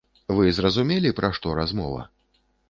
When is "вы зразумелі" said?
0.37-1.11